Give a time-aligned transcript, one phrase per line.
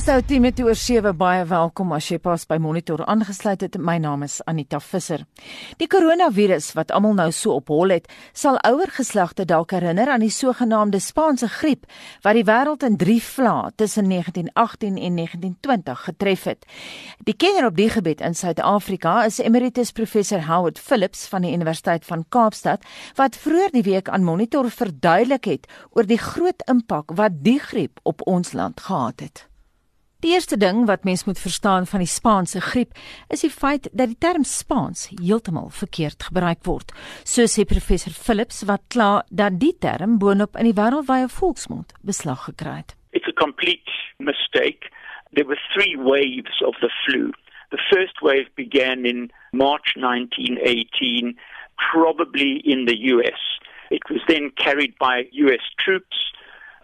[0.00, 3.74] Dis ou met oor 7 baie welkom as jy pas by Monitor aangesluit het.
[3.76, 5.26] My naam is Anita Visser.
[5.76, 10.24] Die koronavirus wat almal nou so op hol het, sal ouer geslagte dalk herinner aan
[10.24, 11.84] die sogenaamde Spaanse griep
[12.24, 16.64] wat die wêreld in 3 vlae tussen 1918 en 1920 getref het.
[17.28, 22.08] Die kenner op die gebied in Suid-Afrika is Emeritus Professor Howard Phillips van die Universiteit
[22.08, 22.88] van Kaapstad
[23.20, 28.00] wat vroeër die week aan Monitor verduidelik het oor die groot impak wat die griep
[28.02, 29.49] op ons land gehad het.
[30.20, 32.90] Die eerste ding wat mens moet verstaan van die Spaanse griep
[33.32, 36.92] is die feit dat die term Spaans heeltemal verkeerd gebruik word.
[37.24, 42.44] So sê professor Philips wat kla dat die term boonop in die wêreldwye volksmond beslag
[42.50, 42.92] gekry het.
[43.16, 44.92] It's a complete mistake.
[45.32, 47.32] There were three waves of the flu.
[47.72, 51.32] The first wave began in March 1918
[51.92, 53.40] probably in the US.
[53.88, 56.28] It was then carried by US troops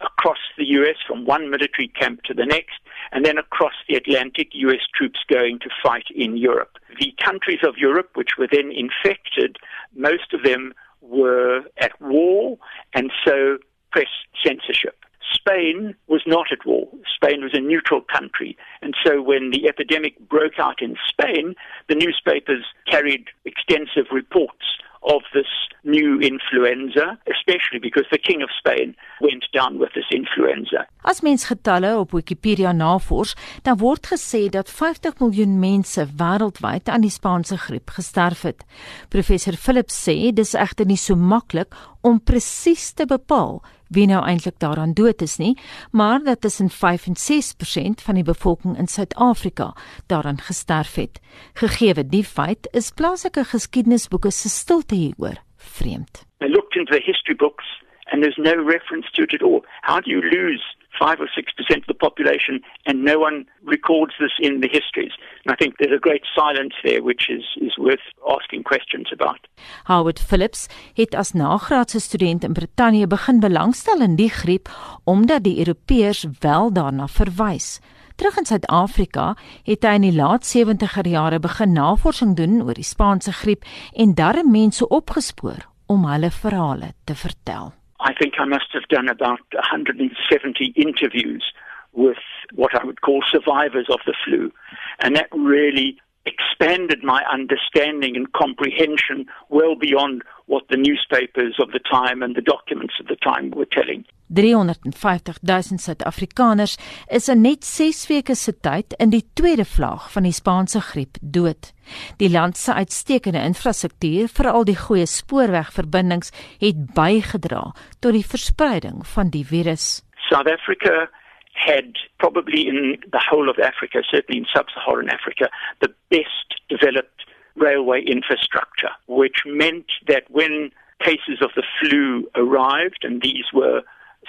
[0.02, 2.80] across the US from one military camp to the next
[3.12, 6.78] and then across the Atlantic, US troops going to fight in Europe.
[6.98, 9.56] The countries of Europe, which were then infected,
[9.94, 12.58] most of them were at war,
[12.94, 13.58] and so
[13.92, 14.08] press
[14.44, 15.04] censorship.
[15.32, 16.88] Spain was not at war.
[17.14, 18.56] Spain was a neutral country.
[18.82, 21.54] And so when the epidemic broke out in Spain,
[21.88, 24.64] the newspapers carried extensive reports
[25.06, 25.50] of this
[25.86, 30.86] new influenza, especially because the King of Spain went down with this influenza.
[31.02, 37.06] As mens getalle op Wikipedia navors, dan word gesê dat 50 miljoen mense wêreldwyd aan
[37.06, 38.66] die Spaanse griep gesterf het.
[39.08, 41.74] Professor Philips sê dis egter nie so maklik
[42.06, 43.58] om presies te bepaal
[43.94, 45.54] wie nou eintlik daaraan dood is nie,
[45.90, 49.74] maar dat tussen 5 en 6% van die bevolking in Suid-Afrika
[50.06, 51.20] daaraan gesterf het.
[51.54, 56.26] Gegeewe die feit, is plaaslike geskiedenisboeke se stilte hieroor vreemd.
[56.40, 57.66] I looked into the history books
[58.10, 59.64] and there's no reference to it at all.
[59.80, 64.36] How do you lose 5 or 6% of the population and no one records this
[64.38, 65.14] in the histories.
[65.44, 69.40] And I think there's a great silence there which is is worth asking questions about.
[69.84, 74.68] Howard Phillips het as nagraadse student in Brittanje begin belangstel in die griep
[75.04, 77.80] omdat die Europeërs wel daarna verwys.
[78.16, 79.34] Terug in Suid-Afrika
[79.68, 84.14] het hy in die laat 70er jare begin navorsing doen oor die Spaanse griep en
[84.16, 87.74] darre mense opgespoor om hulle verhale te vertel.
[88.00, 91.44] I think I must have done about 170 interviews
[91.92, 92.18] with
[92.54, 94.52] what I would call survivors of the flu.
[95.00, 101.80] And that really expanded my understanding and comprehension well beyond what the newspapers of the
[101.80, 104.04] time and the documents of the time were telling.
[104.34, 106.76] 350 000 Suid-Afrikaners
[107.10, 111.18] is in net 6 weke se tyd in die tweede vlaag van die Spaanse griep
[111.20, 111.70] dood.
[112.18, 117.70] Die land se uitstekende infrastruktuur, veral die goeie spoorwegverbindings, het bygedra
[118.00, 120.02] tot die verspreiding van die virus.
[120.26, 121.06] South Africa
[121.56, 125.48] had probably in the whole of Africa, certainly in sub-Saharan Africa,
[125.80, 127.24] the best developed
[127.56, 133.82] railway infrastructure, which meant that when cases of the flu arrived, and these were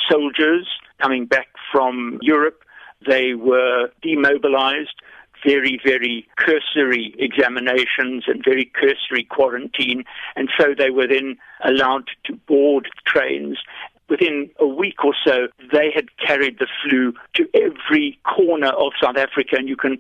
[0.10, 0.68] soldiers
[1.02, 2.64] coming back from Europe,
[3.06, 4.96] they were demobilized,
[5.46, 10.04] very, very cursory examinations and very cursory quarantine,
[10.36, 13.60] and so they were then allowed to board trains
[14.10, 19.18] within a week or so, they had carried the flu to every corner of South
[19.18, 19.98] Africa, and you can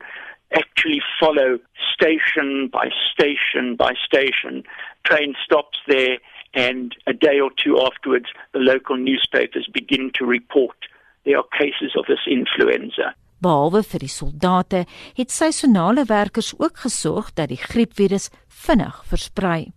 [0.53, 1.59] actually follow
[1.93, 4.63] station by station by station.
[5.03, 6.17] Train stops there,
[6.53, 10.77] and a day or two afterwards, the local newspapers begin to report
[11.25, 13.13] there are cases of this influenza.
[13.37, 14.85] Behalwe vir die soldate,
[15.17, 19.71] het seisonale werkers ook gesorg dat die griepvirus vinnig versprei.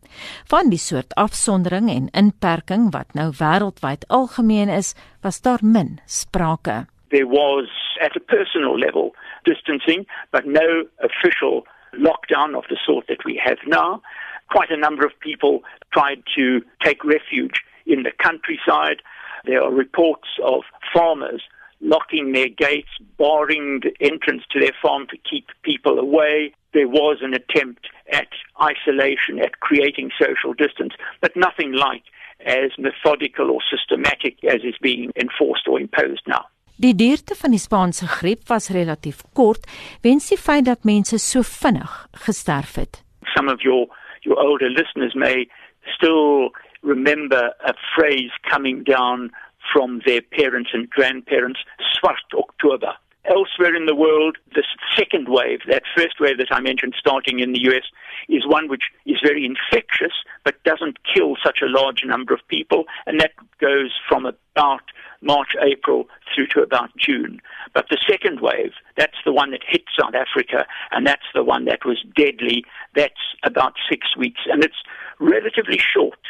[0.48, 6.86] Van die soort afsondering en inperking wat nou wêreldwyd algemeen is, was daar min sprake.
[7.10, 7.68] There was
[8.00, 9.12] at a personal level
[9.44, 14.00] distancing, but no official lockdown of the sort that we have now.
[14.48, 19.02] Quite a number of people tried to take refuge in the countryside.
[19.44, 20.64] There are reports of
[20.94, 21.42] farmers
[21.80, 26.52] locking their gates, barring the entrance to their farm to keep people away.
[26.72, 28.28] There was an attempt at
[28.62, 32.04] isolation, at creating social distance, but nothing like
[32.46, 36.46] as methodical or systematic as is being enforced or imposed now.
[36.80, 39.66] Die duurte van die Spaanse griep was relatief kort,
[40.00, 41.92] wens die feit dat mense so vinnig
[42.24, 43.02] gesterf het.
[43.36, 43.88] Some of your
[44.24, 45.46] your older listeners may
[45.92, 46.50] still
[46.82, 49.30] remember a phrase coming down
[49.72, 51.60] from their parents and grandparents,
[51.98, 52.94] Swart October.
[53.26, 54.64] Elsewhere in the world, this
[54.96, 57.84] second wave, that first wave that I mentioned starting in the US,
[58.28, 60.12] is one which is very infectious
[60.42, 64.82] but doesn't kill such a large number of people, and that goes from about
[65.20, 67.40] March, April through to about June.
[67.74, 71.66] But the second wave, that's the one that hit South Africa, and that's the one
[71.66, 72.64] that was deadly.
[72.94, 74.82] That's about six weeks, and it's
[75.18, 76.20] relatively short.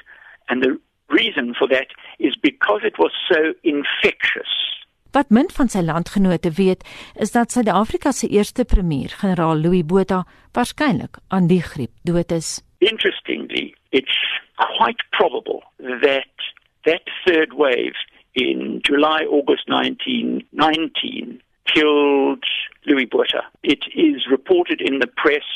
[0.48, 0.80] And the
[1.10, 4.52] reason for that is because it was so infectious.
[5.10, 6.84] Wat min van sy landgenote weet,
[7.18, 10.22] is dat Suid-Afrika se eerste premier, generaal Louis Botha,
[10.54, 12.60] waarskynlik aan die griep dood is.
[12.78, 14.18] Interestingly, it's
[14.56, 16.30] quite probable that
[16.84, 17.98] that third wave
[18.32, 22.44] in July, August 1919 killed
[22.86, 23.42] Louis Botha.
[23.62, 25.48] It is reported in the press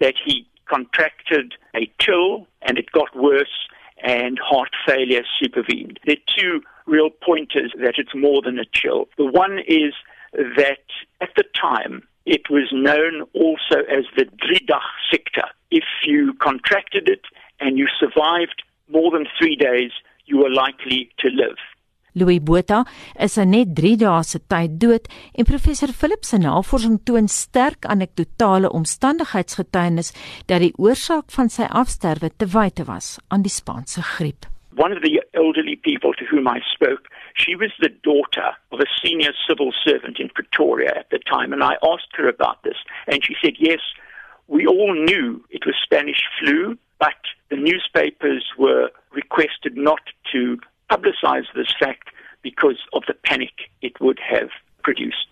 [0.00, 3.68] that he contracted a chill and it got worse
[4.02, 5.98] and heart failure supervened.
[6.04, 9.08] There are two real pointers that it's more than a chill.
[9.16, 9.94] The one is
[10.32, 10.84] that
[11.20, 14.80] at the time it was known also as the Driedach
[15.10, 15.44] sector.
[15.70, 17.22] If you contracted it
[17.60, 19.92] and you survived more than 3 days,
[20.26, 21.56] you were likely to live.
[22.14, 22.84] Louis Botha
[23.18, 27.88] is in net 3 dae se tyd dood en professor Philip se navorsing toon sterk
[27.90, 30.12] anekdotale omstandigheidsgetuienis
[30.46, 34.46] dat die oorsaak van sy afsterwe te wyte was aan die Spaanse griep.
[34.78, 38.86] One of the elderly people to whom I spoke, she was the daughter of a
[39.02, 42.78] senior civil servant in Pretoria at the time and I asked her about this
[43.08, 43.82] and she said yes,
[44.46, 47.18] we all knew it was Spanish flu, but
[47.50, 50.02] the newspapers were requested not
[50.32, 50.58] to
[50.94, 52.08] publicize this fact
[52.42, 54.50] because of the panic it would have
[54.82, 55.26] produced.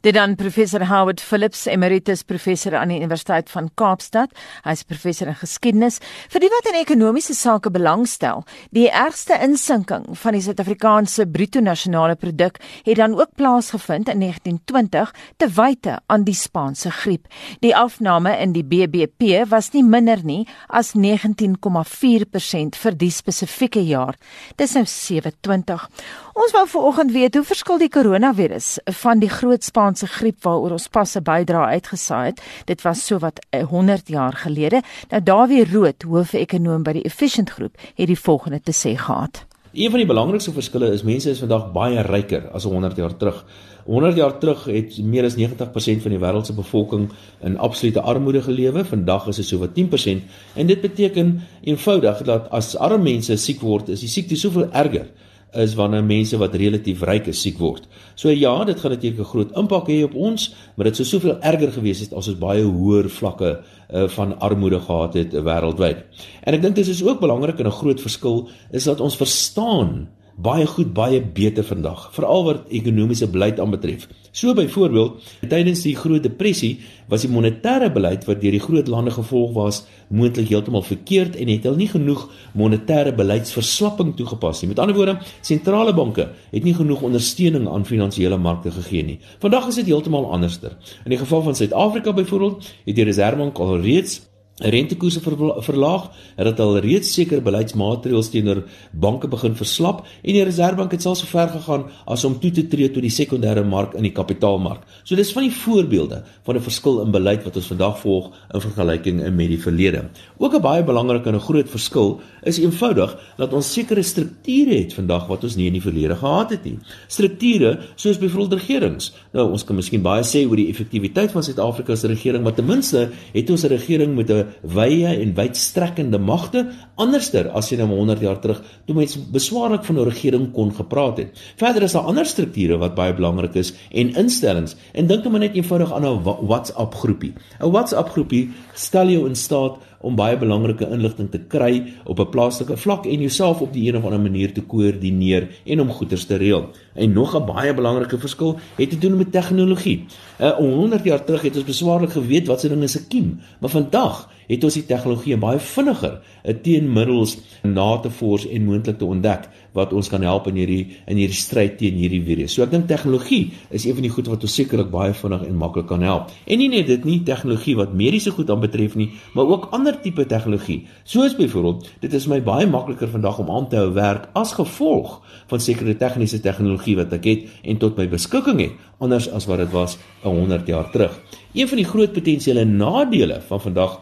[0.00, 4.32] Dit dan professor Howard Phillips, emeritus professor aan die Universiteit van Kaapstad.
[4.64, 6.00] Hy is professor in geskiedenis.
[6.32, 12.16] Vir die wat in ekonomiese sake belangstel, die ergste insinking van die Suid-Afrikaanse bruto nasionale
[12.16, 17.28] produk het dan ook plaasgevind in 1920 te wyte aan die Spaanse griep.
[17.60, 24.18] Die afname in die BBP was nie minder nie as 19,4% vir die spesifieke jaar.
[24.56, 25.88] Dis nou 27.
[26.32, 30.88] Ons wou vanoggend weet hoe verskil die koronavirus van die groot Spaanse griep waaroor ons
[30.88, 32.40] pas 'n bydrae uitgesaai het.
[32.64, 34.80] Dit was so wat 100 jaar gelede.
[35.10, 39.44] Nou Dawie Rood, hoofekonoom by die Efficient Groep, het die volgende te sê gehad.
[39.72, 43.44] Een van die belangrikste verskille is mense is vandag baie ryker as 100 jaar terug.
[43.84, 47.10] 100 jaar terug het meer as 90% van die wêreld se bevolking
[47.42, 48.84] in absolute armoede gelewe.
[48.84, 50.22] Vandag is dit so wat 10%
[50.54, 55.06] en dit beteken eenvoudig dat as arme mense siek word, is die siekte soveel erger
[55.52, 57.84] is wanneer mense wat relatief ryk is siek word.
[58.14, 61.40] So ja, dit gaan natuurlik 'n groot impak hê op ons, maar dit sou soveel
[61.40, 63.60] erger gewees het as ons baie hoër vlakke
[63.90, 66.04] uh, van armoede gehad het uh, wêreldwyd.
[66.44, 70.08] En ek dink dit is ook belangrik en 'n groot verskil is dat ons verstaan
[70.42, 74.08] baie goed baie beter vandag, veral wat ekonomiese beleid aanbetref.
[74.32, 76.78] So byvoorbeeld, tydens die Groot Depressie
[77.12, 81.50] was die monetêre beleid wat deur die groot lande gevolg was, moontlik heeltemal verkeerd en
[81.52, 82.24] het hulle nie genoeg
[82.56, 84.70] monetêre beleidsverslapping toegepas nie.
[84.72, 89.20] Met ander woorde, sentrale banke het nie genoeg ondersteuning aan finansiële markte gegee nie.
[89.44, 90.78] Vandag is dit heeltemal anderster.
[91.04, 94.22] In die geval van Suid-Afrika byvoorbeeld, het die Reserwebank alreeds
[94.60, 95.20] rentekoerse
[95.64, 98.62] verlaag, het dit al reeds seker beleidsmaatreëls teenoor
[98.92, 102.66] banke begin verslap en die Reserwebank het selfs so ver gegaan as om toe te
[102.68, 104.84] tree tot die sekondêre mark in die kapitaalmark.
[105.04, 108.60] So dis van die voorbeelde van 'n verskil in beleid wat ons vandag volg in
[108.60, 110.10] vergelyking met die verlede.
[110.38, 114.94] Ook 'n baie belangrike en 'n groot verskil is eenvoudig dat ons sekere strukture het
[114.94, 116.78] vandag wat ons nie in die verlede gehad het nie.
[117.08, 119.12] Strukture soos byvoorbeeld regerings.
[119.32, 122.66] Nou ons kan miskien baie sê oor die effektiwiteit van Suid-Afrika se regering, maar ten
[122.66, 127.88] minste het ons 'n regering met 'n wye en wydstrekkende magte anderster as jy nou
[127.92, 131.38] 100 jaar terug toe mense beswaarlik van 'n regering kon gepraat het.
[131.56, 135.54] Verder is daar ander strukture wat baie belangrik is en instellings en dink net net
[135.54, 137.34] eenvoudig aan 'n WhatsApp groepie.
[137.60, 142.30] 'n WhatsApp groepie stel jou in staat om baie belangrike inligting te kry op 'n
[142.30, 146.24] plaaslike vlak en jouself op die een of ander manier te koördineer en om goeders
[146.24, 146.70] te reël.
[146.94, 150.04] En nog 'n baie belangrike verskil het te doen met tegnologie.
[150.40, 153.70] Uh, 100 jaar terug het ons beswaarlik geweet wat se ding is 'n kiem, maar
[153.70, 159.04] vandag het ons die tegnologie baie vinniger 'n teenmiddels na te vors en moontlik te
[159.04, 162.52] ontdek wat ons kan help in hierdie in hierdie stryd teen hierdie virus.
[162.54, 165.56] So ek dink tegnologie is een van die goed wat ons sekerlik baie vinnig en
[165.56, 166.30] maklik kan help.
[166.46, 170.26] En nie net dit nie, tegnologie wat mediese goed aanbetref nie, maar ook ander tipe
[170.26, 170.86] tegnologie.
[171.04, 175.20] Soos byvoorbeeld, dit is my baie makliker vandag om aan te hou werk as gevolg
[175.48, 179.58] van sekere tegniese tegnologie wat ek het en tot my beskikking het, anders as wat
[179.64, 181.18] dit was 100 jaar terug.
[181.54, 184.00] Een van die groot potensiële nadele van vandag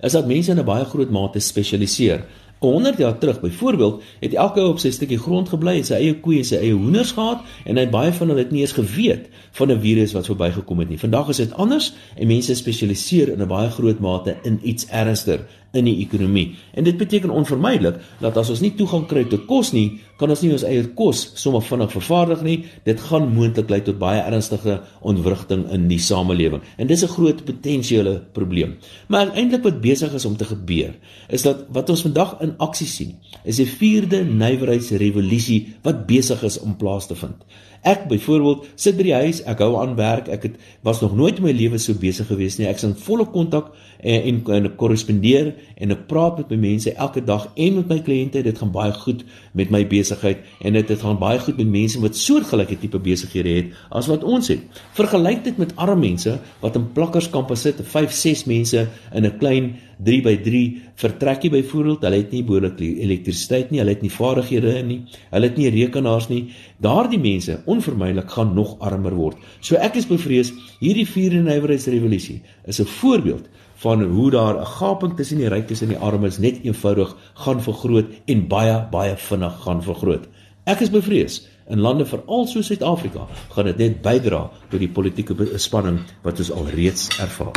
[0.00, 2.24] is dat mense in 'n baie groot mate spesialiseer.
[2.58, 6.14] 100 jaar terug byvoorbeeld het elke ou op sy stukkie grond gebly en sy eie
[6.20, 9.28] koeie en sy eie hoenders gehad en hy baie van hulle het nie eens geweet
[9.60, 10.98] van 'n virus wat verbygekom het nie.
[10.98, 15.46] Vandag is dit anders en mense spesialiseer in 'n baie groot mate in iets ernstiger
[15.76, 16.54] in die ekonomie.
[16.72, 20.40] En dit beteken onvermydelik dat as ons nie toegang kry tot kos nie, kan ons
[20.42, 22.56] nie ons eie kos sommer vinnig vervaardig nie.
[22.88, 26.64] Dit gaan moontlik lei tot baie ernstige ontwrigting in die samelewing.
[26.78, 28.76] En dis 'n groot potensiële probleem.
[29.08, 30.94] Maar eintlik wat besig is om te gebeur,
[31.28, 36.60] is dat wat ons vandag in aksie sien, is 'n vierde nywerheidsrevolusie wat besig is
[36.60, 37.44] om plaas te vind.
[37.86, 41.38] Ek byvoorbeeld sit by die huis, ek hou aan werk, ek het was nog nooit
[41.38, 42.66] in my lewe so besig gewees nie.
[42.66, 46.92] Ek's in volle kontak en en, en ek korrespondeer en ek praat met my mense
[46.94, 48.42] elke dag en met my kliënte.
[48.46, 49.24] Dit gaan baie goed
[49.58, 53.56] met my besigheid en dit dit gaan baie goed met mense wat soortgelyke tipe besighede
[53.58, 54.62] het as wat ons het.
[54.98, 59.76] Vergelyk dit met arme mense wat in plakkerskampe sit, 5, 6 mense in 'n klein
[60.04, 64.82] 3 by 3 vertrekkie byvoorbeeld, hulle het nie behoorlik elektrisiteit nie, hulle het nie vaardighede
[64.86, 65.00] nie,
[65.32, 66.42] hulle het nie rekenaars nie.
[66.78, 69.38] Daardie mense onvermydelik gaan nog armer word.
[69.60, 73.48] So ek is bevrees hierdie vierde nywerheidsrevolusie is 'n voorbeeld
[73.82, 78.06] van hoe daar 'n gaping tussen die rykes en die armes net eenvoudig gaan vergroot
[78.24, 80.28] en baie baie vinnig gaan vergroot.
[80.64, 85.34] Ek is bevrees in lande veral so Suid-Afrika gaan dit net bydra tot die politieke
[85.56, 87.56] spanning wat ons alreeds ervaar.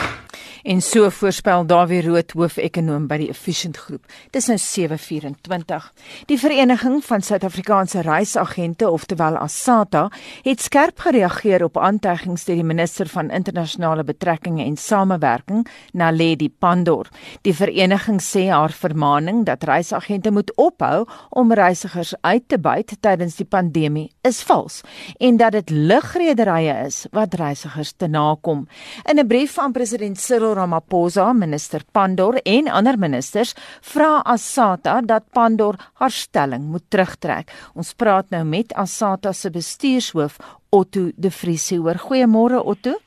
[0.62, 4.04] En so voorspel Dawie Rood, hoofekonoom by die Efficient Groep.
[4.30, 5.88] Dis nou 7:24.
[6.30, 10.12] Die Vereniging van Suid-Afrikaanse Reisagente, oftewel ASATA,
[10.44, 17.08] het skerp gereageer op aantuigings deur die minister van internasionale betrekkinge en samewerking, Naledi Pandor.
[17.42, 23.36] Die vereniging sê haar vermaaning dat reisagente moet ophou om reisigers uit te buit tydens
[23.36, 24.82] die pandemie is vals
[25.18, 28.68] en dat dit lugrederye is wat reisigers te nakom.
[29.10, 35.02] In 'n brief aan president Cyril Cyril Ramaphosa, minister Pandor en ander ministers vra Asata
[35.02, 37.52] dat Pandor haar stelling moet terugtrek.
[37.74, 40.38] Ons praat nou met Asata se bestuurshoof
[40.70, 41.70] Otto De Vries.
[41.70, 42.98] Hoor, goeiemôre Otto.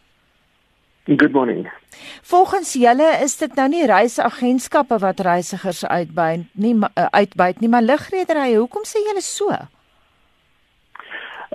[1.04, 1.68] Good morning.
[2.22, 7.84] Volgens julle is dit nou nie reisagentskappe wat reisigers uitbuit nie, uh, uitbuit nie, maar
[7.84, 8.56] lugrederye.
[8.56, 9.52] Hoekom sê julle so?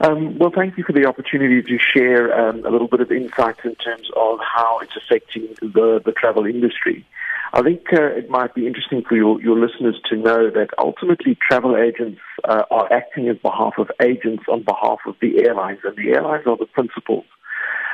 [0.02, 3.58] Um, well, thank you for the opportunity to share um, a little bit of insight
[3.66, 7.06] in terms of how it's affecting the, the travel industry.
[7.52, 11.36] I think uh, it might be interesting for your, your listeners to know that ultimately
[11.36, 15.98] travel agents uh, are acting as behalf of agents on behalf of the airlines, and
[15.98, 17.26] the airlines are the principals.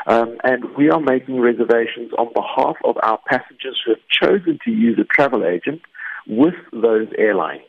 [0.05, 4.71] Um, and we are making reservations on behalf of our passengers who have chosen to
[4.71, 5.81] use a travel agent
[6.27, 7.63] with those airlines.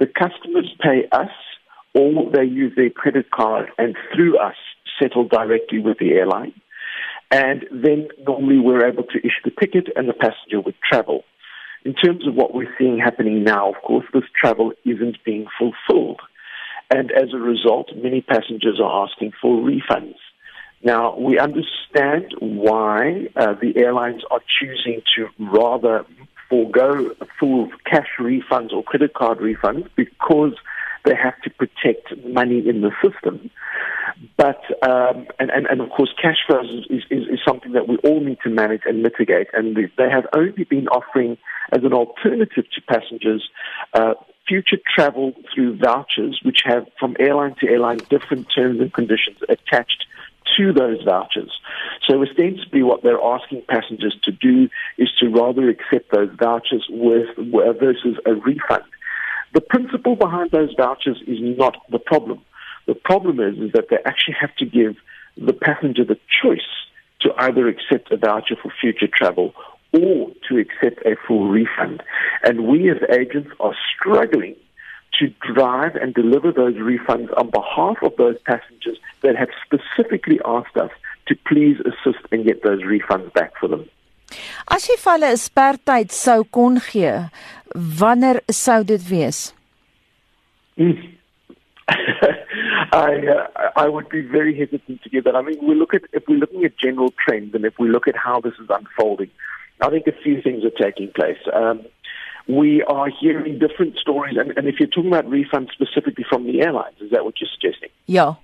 [0.00, 1.30] The customers pay us
[1.94, 4.56] or they use their credit card and through us
[5.00, 6.54] settle directly with the airline.
[7.30, 11.24] And then normally we're able to issue the ticket and the passenger would travel.
[11.84, 16.20] In terms of what we're seeing happening now, of course, this travel isn't being fulfilled.
[16.90, 20.16] And as a result, many passengers are asking for refunds.
[20.84, 26.04] Now, we understand why uh, the airlines are choosing to rather
[26.50, 30.54] forego full cash refunds or credit card refunds because
[31.04, 33.50] they have to protect money in the system.
[34.36, 37.96] But um, and, and, and of course, cash flows is, is, is something that we
[37.98, 39.48] all need to manage and mitigate.
[39.52, 41.38] And they have only been offering
[41.72, 43.48] as an alternative to passengers
[43.94, 44.14] uh,
[44.46, 50.04] future travel through vouchers, which have from airline to airline different terms and conditions attached
[50.56, 51.50] to those vouchers.
[52.06, 54.68] So ostensibly what they're asking passengers to do
[54.98, 58.84] is to rather accept those vouchers with, versus a refund.
[59.52, 62.40] The principle behind those vouchers is not the problem.
[62.86, 64.96] The problem is, is that they actually have to give
[65.36, 66.60] the passenger the choice
[67.20, 69.54] to either accept a voucher for future travel
[69.92, 72.02] or to accept a full refund.
[72.42, 74.56] And we as agents are struggling
[75.18, 80.76] to drive and deliver those refunds on behalf of those passengers that have specifically asked
[80.76, 80.90] us
[81.28, 83.88] to please assist and get those refunds back for them.
[84.70, 87.28] As jy vir hulle 'n spertyd sou kon gee,
[87.74, 89.54] wanneer sou dit wees?
[90.76, 91.18] Mm.
[92.92, 95.36] I uh, I would be very hesitant to give that.
[95.36, 98.08] I mean, we look at if we're looking at general trends and if we look
[98.08, 99.30] at how this is unfolding,
[99.80, 101.38] I think a few things are taking place.
[101.52, 101.82] Um,
[102.48, 106.60] we are hearing different stories, and, and if you're talking about refunds specifically from the
[106.62, 107.90] airlines, is that what you're suggesting?
[108.06, 108.34] Yeah.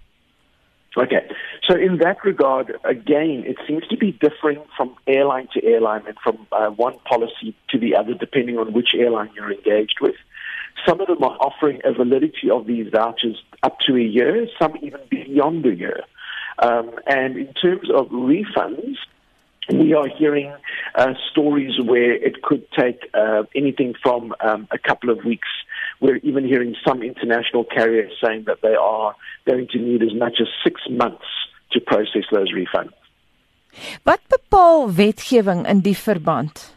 [0.98, 1.28] Okay.
[1.68, 6.16] So in that regard, again, it seems to be differing from airline to airline and
[6.22, 10.16] from uh, one policy to the other, depending on which airline you're engaged with.
[10.86, 14.74] Some of them are offering a validity of these vouchers up to a year, some
[14.82, 16.00] even beyond a year.
[16.60, 18.96] Um, and in terms of refunds,
[19.72, 20.52] we are hearing
[20.94, 25.48] uh, stories where it could take uh, anything from um, a couple of weeks.
[26.00, 29.14] We're even hearing some international carriers saying that they are
[29.46, 31.24] going to need as much as six months
[31.72, 32.92] to process those refunds.
[34.04, 36.70] Wat bepaal wetgewing in die verband?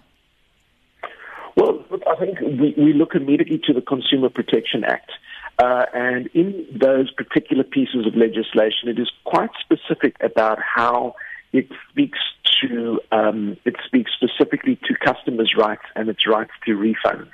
[1.55, 5.11] Well, I think we, we look immediately to the Consumer Protection Act.
[5.59, 11.13] Uh, and in those particular pieces of legislation, it is quite specific about how
[11.53, 12.19] it speaks
[12.61, 17.29] to um, it speaks specifically to customers' rights and its rights to refunds.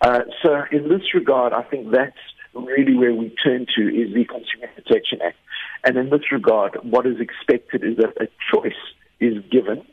[0.00, 2.16] Uh, so, in this regard, I think that's
[2.54, 5.36] really where we turn to is the Consumer Protection Act.
[5.84, 8.72] And in this regard, what is expected is that a choice
[9.20, 9.84] is given,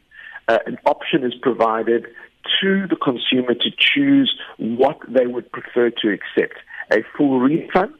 [0.47, 2.05] uh, an option is provided
[2.61, 6.57] to the consumer to choose what they would prefer to accept
[6.91, 7.93] a full refund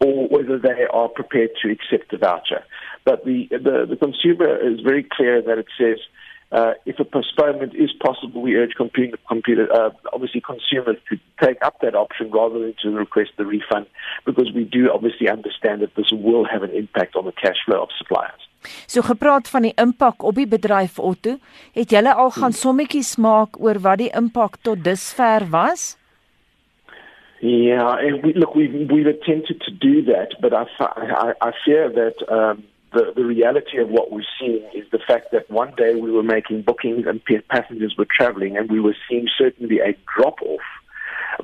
[0.00, 2.62] or whether they are prepared to accept the voucher.
[3.04, 5.98] But the, the, the consumer is very clear that it says
[6.52, 11.58] uh, if a postponement is possible, we urge computer, computer uh, obviously consumers to take
[11.64, 13.86] up that option rather than to request the refund
[14.24, 17.82] because we do obviously understand that this will have an impact on the cash flow
[17.82, 18.40] of suppliers.
[18.86, 21.36] So gepraat van die impak op die bedryf Otto,
[21.74, 25.94] het julle al gaan sommetjies maak oor wat die impak tot dusver was?
[27.40, 31.90] Yeah, and we, look, we've, we've attempted to do that, but I, I, I fear
[31.92, 35.94] that um, the, the reality of what we're seeing is the fact that one day
[35.94, 40.40] we were making bookings and passengers were traveling and we were seeing certainly a drop
[40.42, 40.60] off.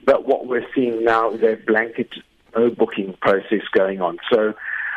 [0.05, 2.09] But what we're seeing now is a blanket
[2.55, 4.19] no booking process going on.
[4.31, 4.55] So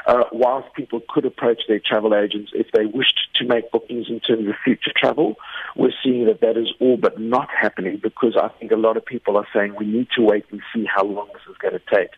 [0.07, 4.19] uh, whilst people could approach their travel agents if they wished to make bookings in
[4.19, 5.35] terms of future travel,
[5.75, 9.05] we're seeing that that is all but not happening because I think a lot of
[9.05, 11.81] people are saying we need to wait and see how long this is going to
[11.93, 12.11] take.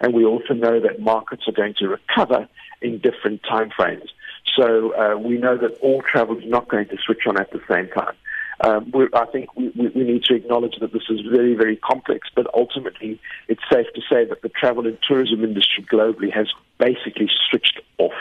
[0.00, 2.48] And we also know that markets are going to recover
[2.80, 4.10] in different time frames.
[4.56, 7.60] So uh, we know that all travel is not going to switch on at the
[7.68, 8.14] same time.
[8.60, 12.52] Um, I think we, we, need to acknowledge that this is very, very complex, but
[12.54, 17.80] ultimately it's safe to say that the travel and tourism industry globally has basically switched
[17.98, 18.18] off.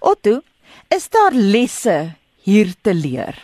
[0.00, 0.42] Otto,
[0.88, 3.34] is daar lesse hier te leer?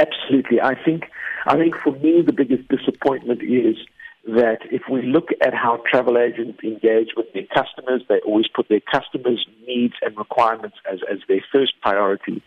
[0.00, 0.60] Absolutely.
[0.60, 1.08] I think
[1.46, 3.76] I think for me the biggest disappointment is
[4.24, 8.68] that if we look at how travel agents engage with their customers, they always put
[8.68, 12.42] their customers' needs and requirements as, as their first priority.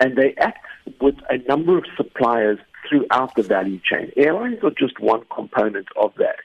[0.00, 0.66] And they act
[1.00, 4.10] with a number of suppliers throughout the value chain.
[4.16, 6.36] Airlines are just one component of that.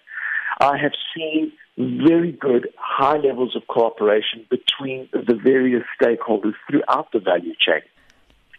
[0.59, 7.19] I have seen very good high levels of cooperation between the various stakeholders throughout the
[7.19, 7.81] value chain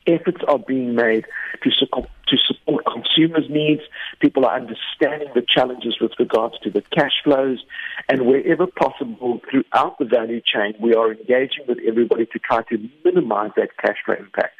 [0.06, 1.26] efforts are being made
[1.62, 3.82] to support, to support consumers' needs.
[4.20, 7.64] People are understanding the challenges with regards to the cash flows.
[8.08, 12.88] And wherever possible throughout the value chain, we are engaging with everybody to try to
[13.04, 14.55] minimize that cash flow impact.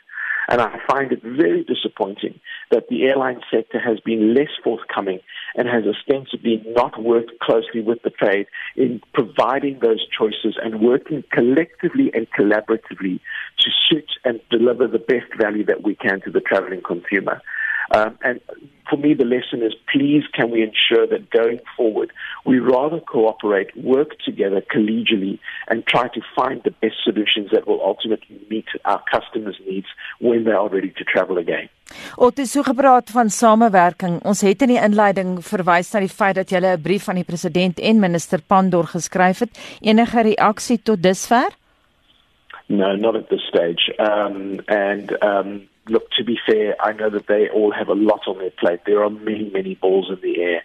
[0.49, 5.21] And I find it very disappointing that the airline sector has been less forthcoming
[5.57, 11.25] and has ostensibly not worked closely with the trade in providing those choices and working
[11.33, 13.21] collectively and collaboratively
[13.59, 17.41] to suit and deliver the best value that we can to the traveling consumer.
[17.91, 18.41] Um, and
[18.89, 22.13] for me, the lesson is please can we ensure that going forward,
[22.45, 27.83] we rather cooperate, work together collegially, and try to find the best solutions that will
[27.83, 29.87] ultimately meet our customers' needs
[30.21, 31.69] when they are ready to travel again.
[32.19, 34.19] Ons het so gepraat van samewerking.
[34.27, 37.29] Ons het in die inleiding verwys na die feit dat jy 'n brief aan die
[37.29, 39.79] president en minister Pandor geskryf het.
[39.81, 41.55] Enige reaksie tot dusver?
[42.69, 43.93] No, not at this stage.
[43.99, 48.23] Um, and um, look, to be fair, I know that they all have a lot
[48.27, 48.81] on their plate.
[48.87, 50.63] There are many, many balls in the air.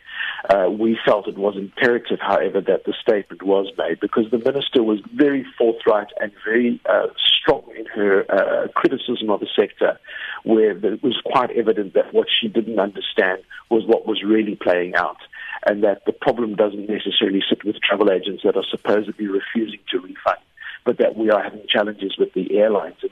[0.50, 4.82] Uh, we felt it was imperative, however, that the statement was made because the minister
[4.82, 10.00] was very forthright and very uh, strong in her uh, criticism of the sector,
[10.44, 14.96] where it was quite evident that what she didn't understand was what was really playing
[14.96, 15.18] out.
[15.66, 20.00] And that the problem doesn't necessarily sit with travel agents that are supposedly refusing to
[20.00, 20.40] refund
[20.84, 23.11] but that we are having challenges with the airlines in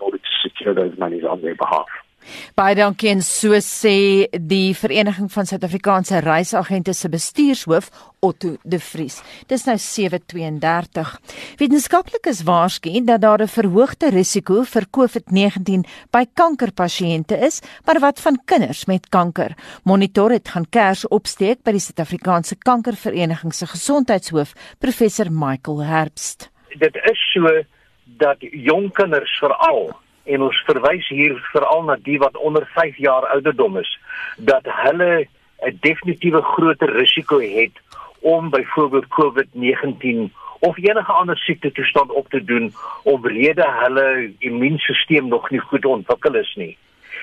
[0.69, 1.89] secure those monies on their behalf.
[2.53, 7.87] Baie dankie en so sê die Vereniging van Suid-Afrikaanse Reisagente se bestuurshoof
[8.21, 9.21] Otto De Vries.
[9.47, 11.13] Dis nou 7:32.
[11.57, 18.37] Wetenskaplikes waarsku dat daar 'n verhoogde risiko vir COVID-19 by kankerpasiënte is, maar wat van
[18.45, 19.55] kinders met kanker?
[19.83, 26.95] Monitor het gaan kers opsteek by die Suid-Afrikaanse Kankervereniging se gesondheidshoof, professor Michael Herbst dit
[26.95, 27.63] is so
[28.03, 29.91] dat jong kinders veral
[30.23, 33.91] en ons verwys hier veral na die wat onder 5 jaar ouderdom is
[34.37, 35.27] dat hulle
[35.67, 37.75] 'n definitiewe groter risiko het
[38.19, 45.49] om byvoorbeeld COVID-19 of enige ander siekte toestand op te doen omrede hulle immuunstelsel nog
[45.49, 46.77] nie goed ontwikkel is nie.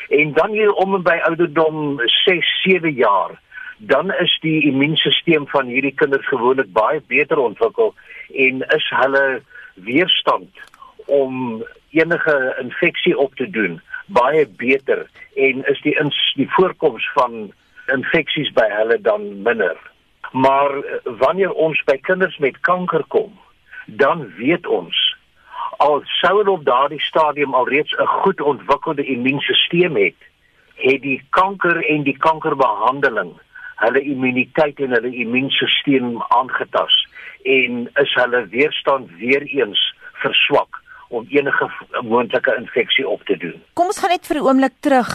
[0.09, 3.41] En dan hier om by ouderdom 6, 7 jaar
[3.79, 7.95] dan is die immuunstelsel van hierdie kinders gewoonlik baie beter ontwikkel
[8.33, 9.43] en is hulle
[9.75, 10.49] weerstand
[11.07, 17.53] om enige infeksie op te doen baie beter en is die ins, die voorkoms van
[17.93, 19.77] infeksies by hulle dan minder.
[20.33, 23.33] Maar eh, wanneer ons by kinders met kanker kom,
[23.87, 25.17] dan weet ons
[25.77, 30.21] al sou hulle op daardie stadium alreeds 'n goed ontwikkelde immuunstelsel het,
[30.75, 33.33] het die kanker en die kankerbehandeling
[33.77, 37.09] hulle immuniteit en hulle immuunstelsel aangetast
[37.43, 41.71] en is hulle weerstand weer eens verswak om enige
[42.03, 43.63] moontlike infeksie op te doen.
[43.75, 45.11] Kom ons gaan net vir 'n oomblik terug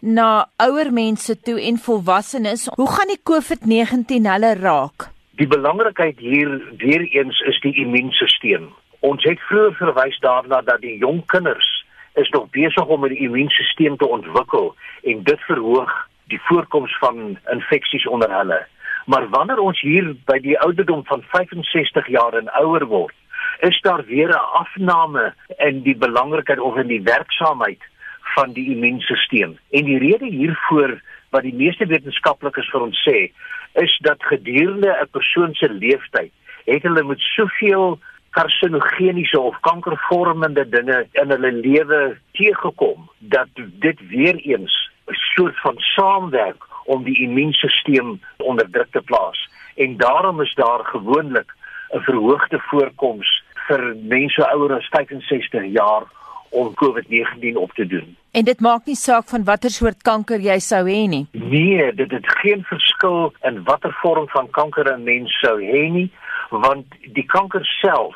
[0.00, 2.68] na ouer mense toe en volwassenes.
[2.74, 5.08] Hoe gaan die COVID-19 hulle raak?
[5.36, 8.72] Die belangrikheid hier weer eens is die immuunstelsel.
[9.00, 13.96] Ons het vroeër verwys daarna dat die jong kinders is nog besig om 'n immuunstelsel
[13.96, 18.66] te ontwikkel en dit verhoog die voorkoms van infeksies onder hulle.
[19.06, 23.14] Maar wanneer ons hier by die ouderdom van 65 jaar en ouer word,
[23.60, 27.82] is daar weer 'n afname in die belangrikheid of in die werksaamheid
[28.20, 29.56] van die immuunstelsel.
[29.70, 33.32] En die rede hiervoor wat die meeste wetenskaplikes vir ons sê,
[33.74, 36.32] is dat gedurende 'n persoon se lewenstyd
[36.66, 37.98] het hulle met soveel
[38.30, 42.00] karsinogeniese of kankervormende dinge in hulle lewe
[42.32, 49.00] teëgekom dat dit weer eens 'n soort van saamwerk om die immuunstelsel onder druk te
[49.00, 49.48] plaas.
[49.74, 51.54] En daarom is daar gewoonlik
[51.94, 56.04] 'n verhoogde voorkoms vir mense ouer as 65 jaar
[56.50, 58.16] om COVID-19 op te doen.
[58.30, 61.26] En dit maak nie saak van watter soort kanker jy sou hê nie.
[61.32, 66.10] Nee, dit het geen verskil in watter vorm van kanker 'n mens sou hê nie
[66.50, 68.14] want die kanker self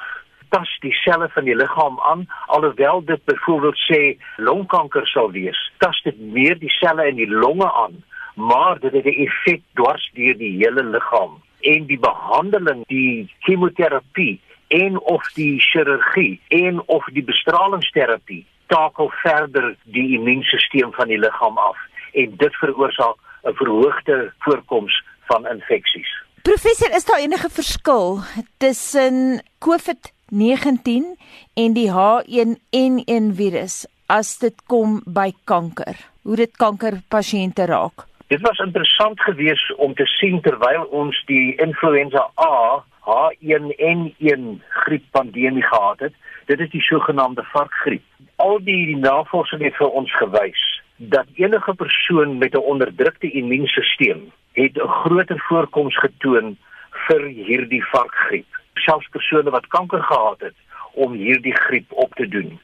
[0.51, 4.01] tas die selle van die liggaam aan alhoewel dit byvoorbeeld sê
[4.37, 8.03] longkanker sal wees tas dit meer die selle in die longe aan
[8.35, 14.41] maar dit het 'n effek dwars deur die hele liggaam en die behandeling die chemoterapie
[14.71, 21.59] en of die chirurgie en of die bestralingsterapie takel verder die immuunstelsel van die liggaam
[21.59, 21.79] af
[22.13, 28.21] en dit veroorsaak 'n verhoogde voorkoms van infeksies Professor, is daar enige verskil
[28.57, 31.19] tussen COVID-19
[31.55, 36.01] en die H1N1 virus as dit kom by kanker?
[36.23, 38.07] Hoe dit kankerpasiënte raak?
[38.33, 45.99] Dit was interessant geweest om te sien terwyl ons die influenza A H1N1 grieppandemie gehad
[45.99, 46.15] het.
[46.47, 48.03] Dit is die sogenaamde varkgriep.
[48.37, 54.21] Al die navorsing het vir ons gewys dat enige persoon met 'n onderdrukte immuunstelsel
[54.53, 56.57] het 'n groter voorkoms getoon
[56.91, 58.47] vir hierdie varkgriep.
[58.75, 60.55] Selfs persone wat kanker gehad het
[60.93, 62.61] om hierdie griep op te doen.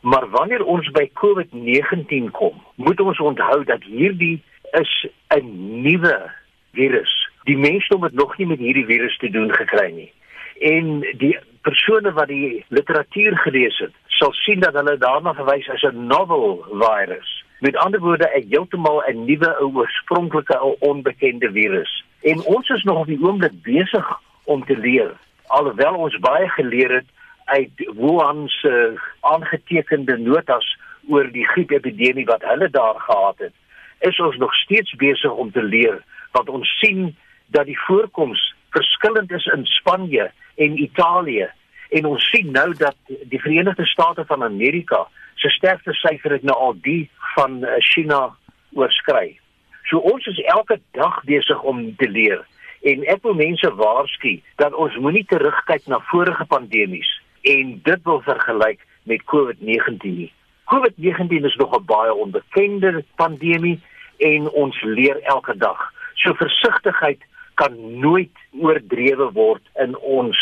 [0.00, 6.30] Maar wanneer ons by COVID-19 kom, moet ons onthou dat hierdie is 'n nuwe
[6.72, 7.25] virus.
[7.46, 10.12] Die mense het nog nie met hierdie virus te doen gekry nie.
[10.58, 15.82] En die persone wat die literatuur gelees het, sal sien dat hulle daarna verwys as
[15.82, 17.44] 'n novel virus.
[17.60, 22.04] Met ander woorde, 'n heeltemal 'n nuwe oorspronklike onbekende virus.
[22.22, 25.12] En ons is nog op die oomblik besig om te leer.
[25.46, 27.06] Alhoewel ons baie geleer het
[27.44, 30.78] uit Wuhan se aangetekende notas
[31.08, 33.52] oor die griepepidemie wat hulle daar gehad het,
[33.98, 39.30] is ons nog steeds besig om te leer wat ons sien dat die voorkoms verskillend
[39.30, 41.48] is in Spanje en Italië
[41.90, 46.56] en ons sien nou dat die Verenigde State van Amerika se sterkste syfer het nou
[46.58, 48.36] al die van eh, China
[48.72, 49.38] oorskry.
[49.86, 52.42] So ons is elke dag besig om te leer
[52.86, 57.10] en ek wil mense waarsku dat ons moenie terugkyk na vorige pandemies
[57.46, 60.32] en dit wil vergelyk met COVID-19 nie.
[60.66, 63.80] COVID-19 is nog 'n baie onbekende pandemie
[64.18, 65.92] en ons leer elke dag.
[66.14, 67.22] So versigtigheid
[67.60, 70.40] kan nooit oordrewe word in ons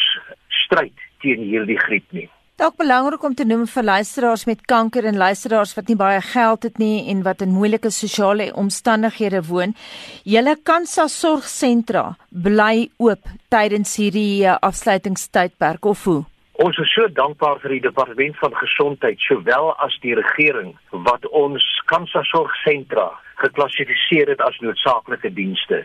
[0.65, 2.29] stryd teen hierdie griep nie.
[2.55, 6.69] Dalk belangrik om te noem vir luisteraars met kanker en luisteraars wat nie baie geld
[6.69, 9.75] het nie en wat in moeilike sosiale omstandighede woon.
[10.23, 16.23] Julle Kansa sorgsentra bly oop tydens hierdie eh, afsluitingstydperk of hoe?
[16.63, 20.69] Ons is so dankbaar vir die departement van gesondheid sowel as die regering
[21.07, 23.09] wat ons Kansa sorgsentra
[23.43, 25.81] geklassifiseer het as noodsaaklike dienste.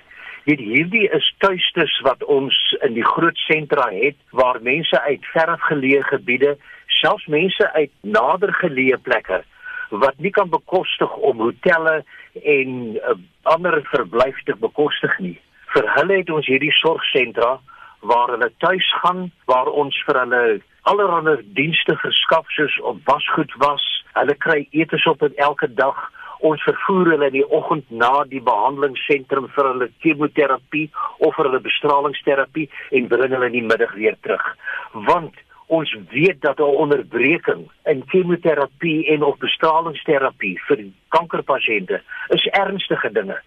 [0.46, 2.54] Weet hierdie is tuistes wat ons
[2.86, 6.54] in die groot sentra het waar mense uit verafgeleë gebiede,
[7.00, 9.42] selfs mense uit nader geleë plekke
[9.90, 12.04] wat nie kan bekostig om hotelle
[12.46, 13.16] en uh,
[13.50, 15.34] ander verblyf te bekostig nie.
[15.74, 17.56] Vir hulle het ons hierdie sorgsentra
[18.02, 23.84] waar hulle tuis gaan, waar ons vir hulle allerlei dienste verskaf soos op wasgoed was.
[24.14, 26.00] Hulle kry etes op elke dag
[26.40, 31.62] ons vervoer hulle in die oggend na die behandelingsentrum vir hulle chemoterapie of vir hulle
[31.68, 34.46] bestralingsterapie en bring hulle in die middag weer terug.
[35.10, 35.36] Want
[35.68, 43.38] ons weet dat 'n onderbreking in chemoterapie en of bestralingsterapie vir kankerpasiënte is ernstige dinge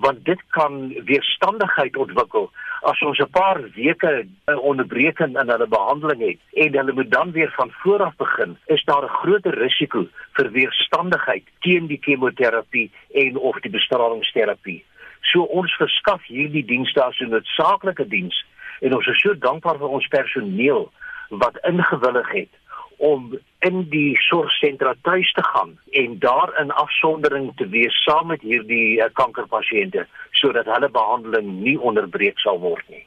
[0.00, 2.50] want dit kan weerstandigheid ontwikkel
[2.90, 7.32] as ons 'n paar weke 'n onderbreking in hulle behandeling het en hulle moet dan
[7.32, 12.90] weer van voor af begin, is daar 'n groter risiko vir weerstandigheid teen die kemoterapie
[13.12, 14.84] en of die bestralingsterapie.
[15.20, 18.44] So ons verskaf hierdie dienste as 'n noodsaaklike diens
[18.80, 20.92] en ons is so dankbaar vir ons personeel
[21.28, 22.59] wat ingewillig het
[23.00, 28.44] om in die sorgsentra tuis te gaan en daar in afsondering te wees saam met
[28.44, 30.06] hierdie uh, kankerpasiënte
[30.42, 33.04] sodat hulle behandeling nie onderbreek sal word nie.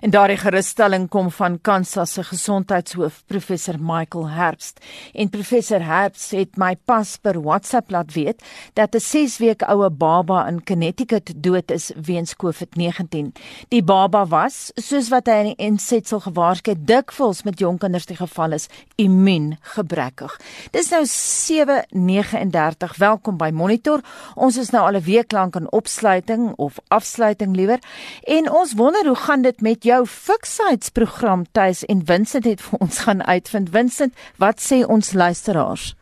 [0.00, 4.80] En daardie gerusstelling kom van Kansas se gesondheidshoof professor Michael Herbst.
[5.12, 8.42] En professor Herbst het my pas per WhatsApp laat weet
[8.72, 13.32] dat 'n 6 weke oue baba in Connecticut dood is weens COVID-19.
[13.68, 18.06] Die baba was, soos wat hy in die insetsel gewaarsku het, dikwels met jong kinders
[18.06, 20.40] die geval is, immuun gebrekkig.
[20.70, 22.96] Dis nou 7:39.
[22.96, 24.00] Welkom by Monitor.
[24.34, 27.78] Ons is nou al 'n week lank in opsluiting of afsluiting liewer.
[28.22, 32.98] En ons wonder hoe gaan dit met jou fiksheidsprogram tuis en Vincent het vir ons
[33.02, 33.72] gaan uitvind.
[33.74, 35.96] Vincent, wat sê ons luisteraars?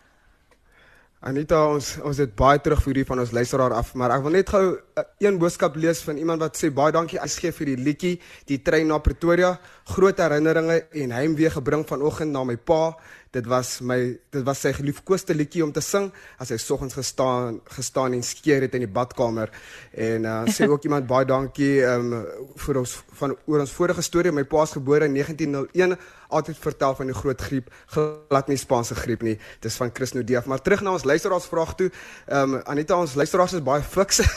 [1.19, 4.37] Anita, ons ons het baie terug vir hierdie van ons luisteraar af, maar ek wil
[4.37, 7.73] net gou uh, een boodskap lees van iemand wat sê baie dankie as gee vir
[7.73, 8.13] die liedjie,
[8.47, 9.57] die trein na Pretoria,
[9.97, 12.93] groot herinneringe en heimwee gebring vanoggend na my pa.
[13.31, 13.99] Dit was my
[14.33, 16.09] dit was sy geliefkoeste liedjie om te sing
[16.41, 19.53] as hy soggens gestaan gestaan en skeer het in die badkamer.
[19.93, 22.15] En uh, sê ook iemand baie dankie um,
[22.57, 24.33] vir ons van oor ons vorige storie.
[24.33, 28.95] My pa is gebore in 1901 altyd vertel van die groot griep, glad nie Spaanse
[28.95, 29.37] griep nie.
[29.65, 30.45] Dis van Chris Nodief.
[30.45, 31.91] Maar terug na ons luisteraars vraag toe.
[32.27, 34.21] Ehm um, Anita, ons luisteraars is baie fiks.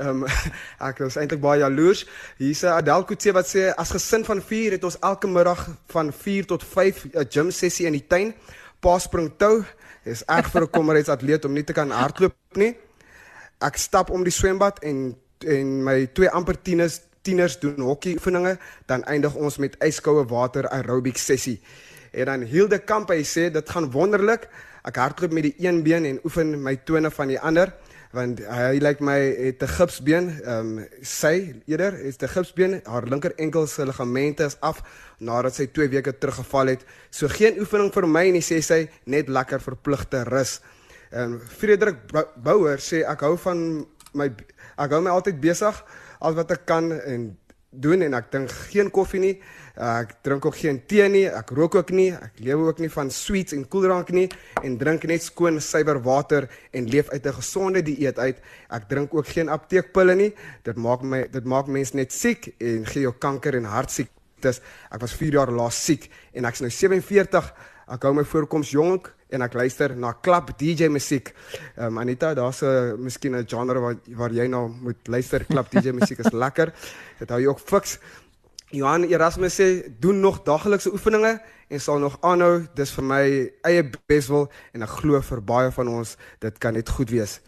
[0.00, 0.26] Ehm um,
[0.78, 2.06] ek is eintlik baie jaloers.
[2.38, 6.46] Hier's 'n Adelkutse wat sê as gesin van 4 het ons elke middag van 4
[6.46, 8.34] tot 5 'n gym sessie in die tuin.
[8.80, 9.64] Pa spring tou.
[10.04, 12.76] Is erg vir 'n kommerheidsatleet om nie te kan hardloop nie.
[13.60, 15.16] Ek stap om die swembad en
[15.46, 20.68] en my twee amper tieners tieners doen hokkie oefeninge, dan eindig ons met yskoue water
[20.68, 21.60] aerobic sessie.
[22.12, 24.48] En dan Hilde Kamp hy sê dit gaan wonderlik.
[24.84, 27.74] Ek hardloop met die een been en oefen my tone van die ander
[28.16, 30.26] want hy lyk like my het 'n gipsbeen.
[30.42, 32.80] Ehm um, sy eerder is 'n gipsbeen.
[32.84, 34.82] Haar linker enkel se ligamente is af
[35.18, 36.84] nadat sy 2 weke terug geval het.
[37.10, 40.60] So geen oefening vir my nie sê sy, net lekker verpligte rus.
[41.12, 41.96] Ehm um, Frederik
[42.36, 44.26] Bouwer sê ek hou van my
[44.78, 45.84] ek hou my altyd besig
[46.20, 47.36] al wat ek kan en
[47.70, 49.34] doen en ek drink geen koffie nie.
[49.80, 51.24] Ek drink ook geen tee nie.
[51.30, 52.10] Ek rook ook nie.
[52.12, 54.26] Ek lewe ook nie van sweets en koeldrank nie
[54.64, 58.38] en drink net skoon suiwer water en leef uit 'n gesonde dieet uit.
[58.70, 60.34] Ek drink ook geen apteekpille nie.
[60.64, 64.60] Dit maak my dit maak mense net siek en gee jou kanker en hartsiektes.
[64.90, 67.54] Ek was 4 jaar laas siek en ek's nou 47.
[67.88, 71.32] Ek hou my voorkoms jonk en ek luister na klap DJ musiek.
[71.76, 75.44] Ehm um, Anita, daar's 'n miskien 'n genre waar waar jy nou moet luister.
[75.44, 76.72] Klap DJ musiek is lekker.
[77.18, 77.98] Dit hou jou ook fiks.
[78.70, 82.66] Johan Erasmus sê doen nog daaglikse oefeninge en sal nog aanhou.
[82.74, 83.24] Dis vir my
[83.66, 87.40] eie beswil en ek glo vir baie van ons dit kan net goed wees.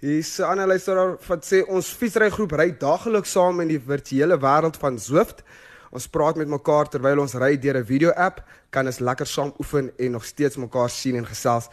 [0.00, 4.76] Hier's 'n ander luisteraar wat sê ons fietsrygroep ry daagliks saam in die virtuele wêreld
[4.76, 5.44] van Zwift.
[5.90, 9.90] Ons praat met mekaar terwyl ons ry deur 'n video-app, kan ons lekker saam oefen
[9.98, 11.68] en nog steeds mekaar sien en gesels.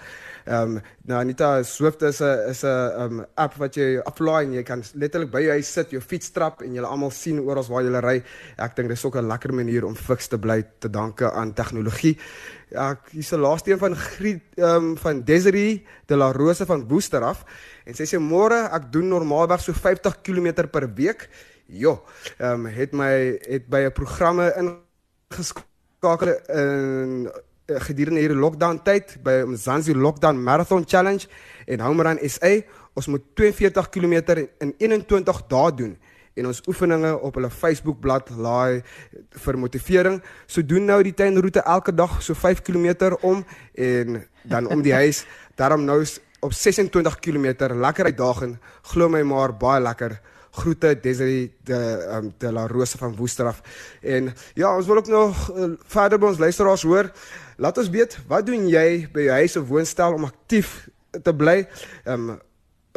[0.45, 4.53] Ehm um, nou Anita, Swift is 'n is 'n um, app wat jy aflaai en
[4.53, 7.63] jy kan letterlik by jou huis sit, jou fiets trap en jy almal sien oral
[7.69, 8.23] waar jy ry.
[8.57, 12.17] Ek dink dis ook 'n lekker manier om fiks te bly te danke aan tegnologie.
[12.71, 16.87] Ja, hier's 'n laaste een van Griet ehm um, van Desiree de la Rose van
[16.87, 17.45] Woester af
[17.85, 21.29] en sy sê môre ek doen normaalweg so 50 km per week.
[21.67, 22.03] Jo,
[22.37, 27.27] ehm um, het my het by 'n programme ingeskakel in
[27.65, 31.27] uh, gedurende hierdie lockdown tyd by Mzansi Lockdown Marathon Challenge
[31.65, 32.61] en Homerun SA.
[32.93, 35.97] Ons moet 42 km in 21 dae doen
[36.33, 38.81] en ons oefeninge op hulle Facebook bladsy laai
[39.29, 40.21] vir motivering.
[40.45, 44.93] So doen nou die tuinroete elke dag so 5 km om en dan om die
[44.93, 45.25] huis.
[45.55, 46.05] Daarom nou
[46.39, 48.57] op 26 km lekker uitdagend.
[48.81, 50.21] Glo my maar baie lekker
[50.57, 51.79] groete Desiree de
[52.17, 53.61] um, de la Rose van Woesteraf.
[54.01, 57.11] En ja, ons wil ook nog uh, verder by ons luisteraars hoor.
[57.57, 60.89] Laat ons weet, wat doen jy by jou huis of woonstel om aktief
[61.23, 61.63] te bly?
[62.03, 62.43] Ehm um,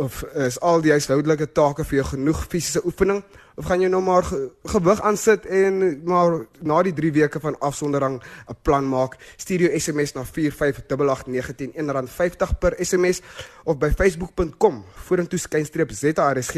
[0.00, 3.20] of is al die huishoudelike take vir jou genoeg fisiese oefening?
[3.60, 4.24] Of gaan jy nou maar
[4.72, 8.16] gewig aansit en maar na die 3 weke van afsondering
[8.48, 9.18] 'n plan maak?
[9.36, 13.20] Stuur jou SMS na 4588919 R50 per SMS
[13.64, 16.56] of by facebook.com vorentoe skynstreep ZRSG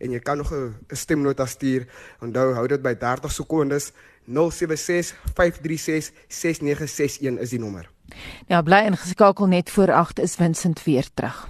[0.00, 1.86] en jy kan nog 'n stemnota stuur.
[2.20, 3.92] Onthou hou dit by 30 sekondes.
[4.26, 7.90] 076 536 6961 is die nommer.
[8.46, 11.48] Ja bly ingeskakel net voor 8 is Vincent weer terug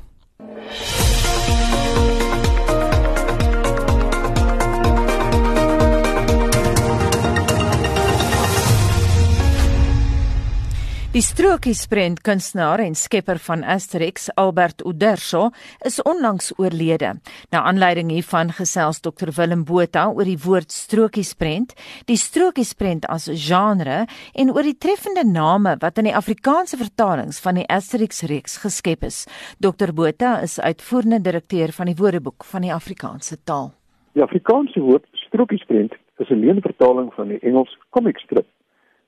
[11.10, 15.48] Die strokiesprent kunstenaar en skepper van Asterix, Albert Uderzo,
[15.82, 17.16] is onlangs oorlede.
[17.50, 21.74] Na aanleiding hiervan gesels Dr Willem Botha oor die woord strokiesprent,
[22.06, 24.04] die strokiesprent as genre
[24.38, 29.02] en oor die treffende name wat in die Afrikaanse vertalings van die Asterix reeks geskep
[29.10, 29.24] is.
[29.58, 33.72] Dr Botha is uitvoerende direkteur van die Woordeboek van die Afrikaanse taal.
[34.14, 38.46] Die Afrikaanse woord strokiesprent is 'n leenvertaling van die Engels comic strip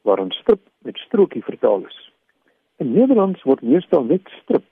[0.02, 2.12] waarin strip met strokie vertaal is.
[2.76, 4.64] In Nederlands word meestal net strip,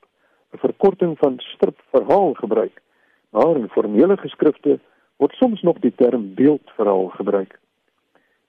[0.53, 2.81] 'n verkorting van stripverhaal gebruik,
[3.29, 4.79] maar in formele geskrifte
[5.15, 7.59] word soms nog die term beeldverhaal gebruik.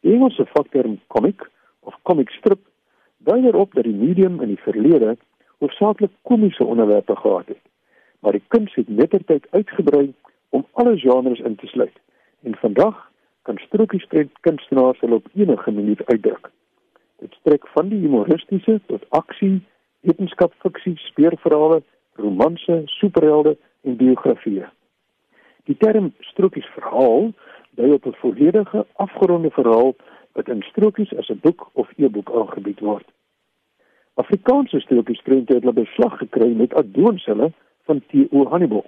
[0.00, 2.60] Die Engelse vakterm comic of comic strip
[3.18, 5.16] dui erop dat die medium in die verlede
[5.58, 7.60] hoofsaaklik komiese onderwerpe gehad het,
[8.20, 10.12] maar die kuns het mettertyd uitgebrei
[10.48, 11.98] om alle genres in te sluit.
[12.42, 13.10] En vandag
[13.42, 14.06] kan strokies
[14.40, 16.50] kunstenaars hulle op enige manier uitdruk.
[17.42, 19.56] Strek van die humoristiese tot aksie,
[20.06, 21.80] wetenskapfiksie, speurverhale,
[22.22, 24.68] romanse, superhelde en biografieë.
[25.66, 27.32] Die term strokiesverhaal
[27.78, 29.94] dui op 'n volledige afgeronde verhaal
[30.32, 33.08] wat in strokies as 'n boek of e-boek aangebied word.
[34.14, 37.52] Afrikaanse strokiesprente het hulle beslag gekry met adoonselle
[37.84, 38.44] van T.O.
[38.48, 38.86] Hannibal.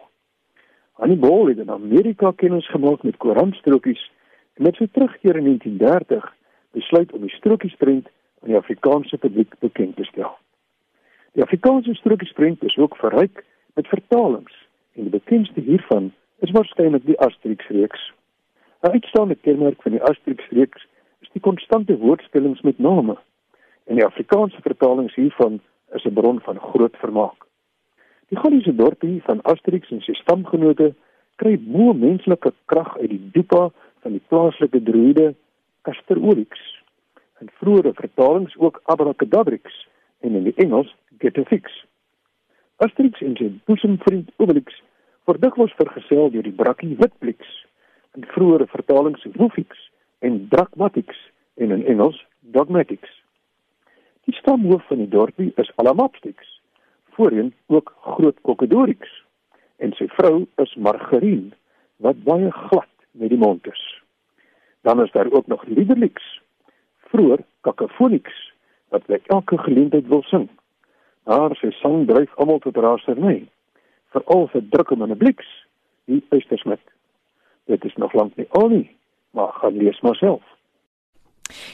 [0.92, 4.10] Hannibal het in Amerika kennis gemaak met koranstrokies
[4.54, 6.34] en met sy terugkeer in 1930
[6.70, 8.08] besluit om die strokiesprent
[8.44, 10.36] aan die Afrikaanse publiek bekend te stel.
[11.32, 14.52] Die Afrikaanse strokiesprent is ook verryk met vertalings
[14.92, 18.12] en die bekendste hiervan is waarskynlik die Asterix-reeks.
[18.82, 20.86] 'n Uitstaande kenmerk van die Asterix-reeks
[21.20, 23.16] is die konstante woordspelings met name.
[23.84, 25.60] En die Afrikaanse vertalings hiervan
[25.92, 27.46] is 'n bron van groot vermaak.
[28.28, 30.94] Die Galliese dorpie van Asterix en sy stamgenote
[31.36, 33.70] kry bo menslike krag uit die dupa
[34.02, 35.34] van die plaaslike druide
[35.82, 36.83] Castor Oryx
[37.44, 39.88] in vroeëre vertalings ook abracadabrix
[40.20, 41.72] en in die Engels getafix.
[42.76, 44.78] Asterix en sy boesemvriend Obelix
[45.28, 47.50] word dikwels vergesel deur die brakkie Witblix
[48.16, 49.82] in vroeëre vertalings Wofix
[50.24, 51.18] en Drakmatix
[51.60, 52.16] en in Engels
[52.56, 53.02] Dogmatix.
[54.24, 56.48] Die stamhoof van die dorpie is Alamapstix,
[57.12, 59.10] voorheen ook Groot Kokodorix
[59.84, 61.52] en sy vrou is Margarine
[62.00, 63.84] wat baie glad met die mond is.
[64.88, 66.40] Dan is daar ook nog Lieberlix
[67.10, 68.52] vroeër Kakafoniks
[68.88, 70.48] wat by elke geleentheid wil sing.
[71.24, 73.46] Haar sy sang dryf almal tot raserny.
[74.14, 75.48] Veral vir druk om 'n bliks,
[76.04, 76.80] die uistersmit.
[77.66, 78.96] Dit is nog lank nie al nie,
[79.30, 80.53] maar gaan lees maar self.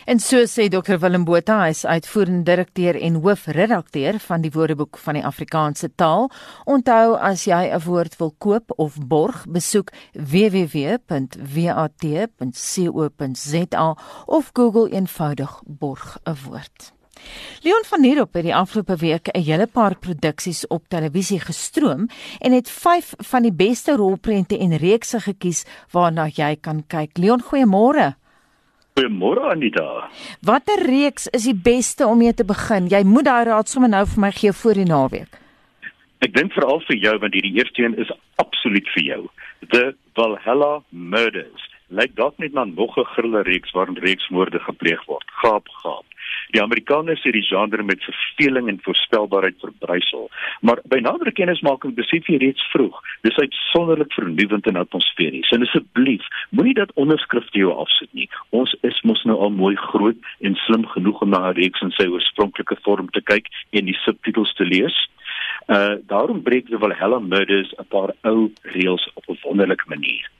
[0.06, 4.98] En so sê Dr Willem Botha, hy is uitvoerende direkteur en hoofredakteur van die Woordeboek
[4.98, 6.30] van die Afrikaanse taal.
[6.64, 11.06] Onthou as jy 'n woord wil koop of borg, besoek www.wat.co.za
[14.26, 16.92] of Google eenvoudig borg 'n woord.
[17.60, 22.08] Leon van Heerop het die afgelope week 'n hele paar produksies op televisie gestroom
[22.38, 27.18] en het 5 van die beste rolprente en reekse gekies waarna jy kan kyk.
[27.18, 28.19] Leon, goeiemôre.
[28.98, 30.10] Goeiemôre Anita.
[30.42, 32.88] Watter reeks is die beste om mee te begin?
[32.90, 35.38] Jy moet daai raad sommer nou vir my gee voor die naweek.
[36.20, 38.10] Ek dink veral vir jou want hierdie eerste een is
[38.42, 39.20] absoluut vir jou.
[39.72, 41.68] The Valhalla Murders.
[41.88, 45.26] Lyk dalk net na nog 'n grille reeks waarin reeksmoorde gepleeg word.
[45.42, 46.09] Gaap, gaap.
[46.50, 52.26] Die Amerikaners het die genre met verveling en voorspelbaarheid verbrysel, maar by nadere kennismaking besef
[52.26, 55.50] jy reeds vroeg, dis uitsonderlik vernuwend en atmosferies.
[55.54, 58.28] En asseblief, moenie dat onderskrifte jou afsit nie.
[58.50, 62.08] Ons is mos nou al mooi groot en slim genoeg om na reeks in sy
[62.10, 64.96] oorspronklike vorm te kyk en die subtitels te lees.
[65.70, 70.30] Uh daarom breek die Valhalla Murders 'n paar ou reëls op 'n wonderlike manier.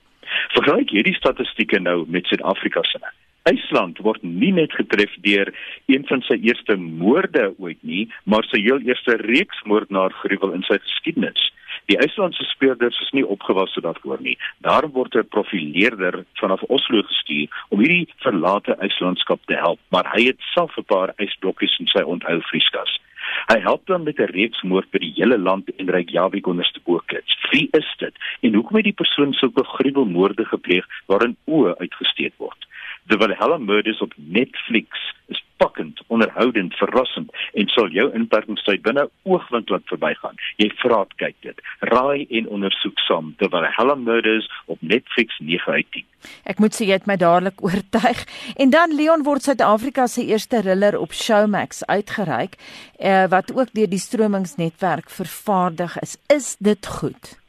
[0.55, 2.99] Vergelyk hierdie statistieke nou met Suid-Afrika se.
[3.49, 5.49] IJsland word nie net getref deur
[5.89, 10.65] een van sy eerste moorde ooit nie, maar sy heel eerste reeks moordenaar gruwel in
[10.67, 11.47] sy geskiedenis.
[11.89, 14.37] Die IJslandse speurders is nie opgewasse daarvoor nie.
[14.67, 20.25] Daarom word 'n profileerder vanaf Oslo gestuur om hierdie verlate IJslandskap te help, maar hy
[20.29, 22.99] het self 'n paar ysblokkies in sy onthou vrieskas.
[23.47, 27.37] Hy help dan met 'n reeks moord by die hele land en Reykjavik onderste boekits.
[27.51, 28.13] Wie is dit?
[28.41, 32.60] En hoekom het die persoon sulke gruwelmoorde gepleeg waarin oë uitgesteek word?
[33.07, 34.87] The Valhalla Murders op Netflix
[35.27, 40.39] is pakkend, onderhoudend, verrassend en sal jou inperkingstyd binne oogwink laat verbygaan.
[40.61, 41.61] Jy vra kyk dit.
[41.91, 46.07] Raai en ondersoek saam The Valhalla Murders op Netflix 9 uit 10.
[46.53, 48.23] Ek moet sê jy het my dadelik oortuig.
[48.61, 53.89] En dan Leon word Suid-Afrika se eerste thriller op Showmax uitgereik, uh, wat ook deur
[53.89, 56.17] die stromingsnetwerk vervaardig is.
[56.29, 57.40] Is dit goed?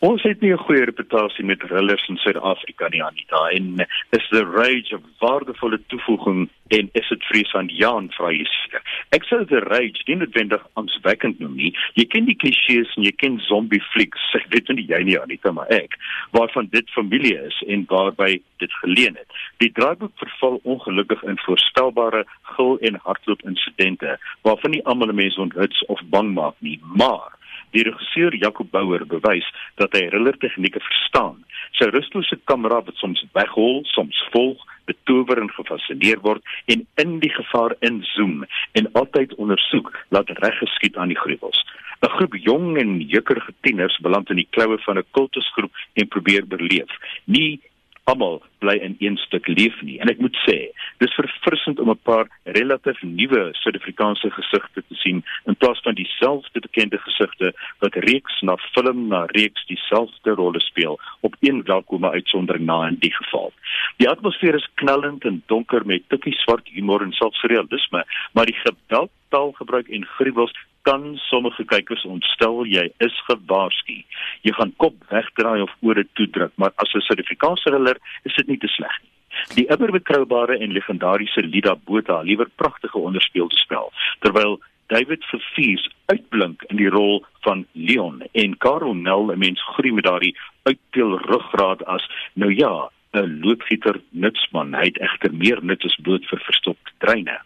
[0.00, 3.86] Ons het nie 'n goeie reputasie met rullers in Suid-Afrika nie Anita en
[4.16, 8.82] is the rage 'n waardevolle toevoeging en is dit vrees van Jan vra jy seker.
[9.10, 11.76] Ek sê the rage nie noodwendig angswekkend noem nie.
[11.94, 14.34] Jy ken die klisjées en jy ken zombie flieks.
[14.34, 15.98] Ek weet nie jy nie Anita maar ek
[16.30, 19.28] waarvan dit familie is en waarby dit geleen het.
[19.58, 25.84] Die draaiboek verval ongelukkig in voorspelbare gil en hardloop insidente waarvan nie almal mense onthuts
[25.86, 27.36] of bang maak nie, maar
[27.70, 29.46] Die regisseur Jacob Bouwer bewys
[29.78, 31.38] dat hy thriller tegnieke verstaan.
[31.78, 34.58] Sy rustelose kamera wat soms weghol, soms volg,
[34.90, 36.42] betower en gefassineer word
[36.72, 38.42] en in die gevaar inzoom
[38.78, 41.62] en altyd ondersoek laat reggeskied aan die gruwels.
[42.00, 46.46] 'n Groep jong en jeukerige tieners beland in die kloue van 'n kultusgroep en probeer
[46.46, 46.90] beleef.
[47.24, 47.60] Nie
[48.04, 49.98] almal bly in een stuk leef nie.
[50.00, 50.56] En ek moet sê,
[51.02, 56.60] dis verfrissend om 'n paar relatief nuwe Suid-Afrikaanse gesigte te sien in plaas van dieselfde
[56.60, 62.64] bekende gesigte wat reeks na film na reeks dieselfde rolle speel op een welkome uitsondering
[62.64, 63.52] na in die geval.
[63.96, 69.10] Die atmosfeer is knallend en donker met tikkie swart humor en selfsrealisme, maar die geweld
[69.28, 74.00] taalgebruik en gruwels kan sommige kykers ontstel jy is gewaarsku.
[74.42, 78.58] Jy gaan kop wegdraai of ore toedruk, maar as 'n Suid-Afrikaanse thriller is dit nie
[78.58, 79.10] te sleg nie.
[79.54, 86.76] Die ewerbekroubare en legendariese Lida Botha liewer pragtige onderspeelde spel, terwyl David Verfies uitblink in
[86.76, 92.08] die rol van Leon en Karel Nel, 'n mens groei met daardie uitpeel ruggraat as
[92.34, 94.74] nou ja, 'n loodgieter nutsman.
[94.74, 97.38] Hy het egter meer nut as bloot vir verstopte treine.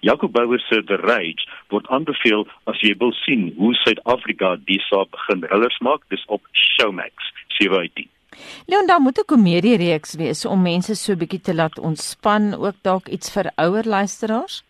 [0.00, 5.10] Jacob Bouwer se The Rage word aanbeveel as jy wil sien hoe Suid-Afrika die saak
[5.14, 8.08] begin rillers maak, dis op Showmax 7/10.
[8.66, 12.76] Leon, daar moet 'n komedie reeks wees om mense so bietjie te laat ontspan, ook
[12.82, 14.62] dalk iets vir ouer luisteraars.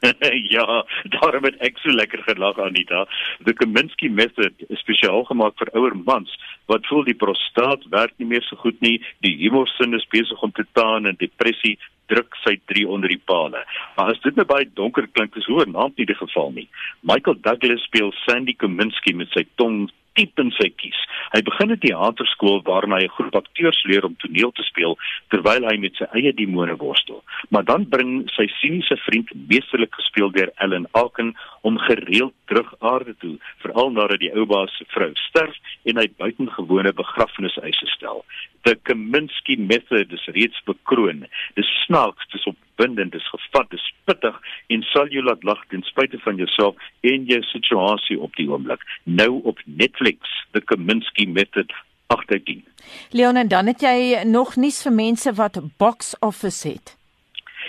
[0.56, 0.84] ja,
[1.18, 3.04] daarom het ek so lekker gelag Anita.
[3.44, 6.34] The Kaminsky method is spesiaal gemaak vir ouer mans
[6.68, 10.52] wat voel die prostaat werk nie meer so goed nie, die humorsin is besig om
[10.52, 11.78] te taan en depressie
[12.08, 13.62] druk sy drie onder die pale.
[13.96, 16.68] Maar as dit nou baie donker klink, is hoor naam nie die geval nie.
[17.00, 19.88] Michael Douglas speel Sandy Kaminsky met sy tong
[20.18, 20.98] diep in sy kies.
[21.32, 24.98] Hy begin 'n teaterskool waarin hy 'n groep akteurs leer om toneel te speel
[25.30, 27.22] terwyl hy met sy eie demone worstel.
[27.50, 33.14] Maar dan bring sy siniese vriend, meesterlik gespeel deur Ellen Alken, hom gereeld terug aarde
[33.18, 38.24] toe, veral nadat die ou baas se vrou sterf en hy buitengewone begrafniseise stel.
[38.64, 41.26] The Kaminsky method is reeds bekroon.
[41.54, 44.36] Dis snaaks, dis opwindend, dis gevat, dis pittig
[44.74, 48.82] en sal jou laat lag ten spyte van jouself en jou situasie op die oomblik.
[49.04, 51.72] Nou op Netflix, The Kaminsky method
[52.08, 52.64] 18.
[53.10, 56.97] Leon en dan het jy nog nuus vir mense wat box office het.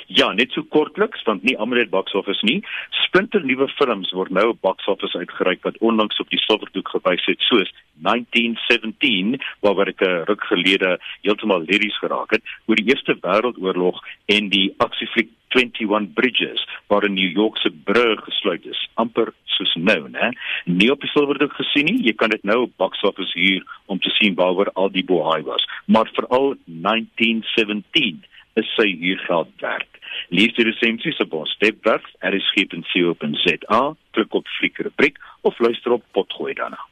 [0.10, 2.64] Ja, net so kortliks want nie almal het box office nie.
[3.04, 7.28] Splinter nuwe films word nou op box office uitgereik wat onlangs op die silwerdoek gewys
[7.30, 7.70] het soos
[8.08, 14.50] 1917 waar ek 'n ruk gelede heeltemal lyries geraak het oor die Eerste Wêreldoorlog en
[14.50, 20.10] die aksiefliek 21 Bridges waar 'n New York se brug gesluit is, amper soos nou,
[20.10, 20.32] né?
[20.66, 22.04] Nie op die silwerdoek gesien nie.
[22.04, 25.44] Jy kan dit nou op box office huur om te sien waaroor al die bohaai
[25.44, 28.26] was, maar veral 1917
[28.62, 29.88] is sy huurgeld werd.
[30.30, 33.82] Lees die resensies op ons webwerf rsg.co.za,
[34.18, 36.84] klik op fliekrubriek of luister op potgooi daarna.